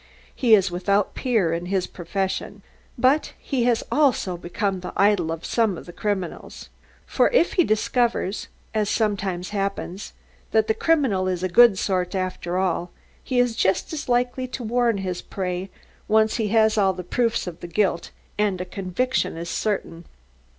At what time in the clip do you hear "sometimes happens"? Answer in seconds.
8.89-10.13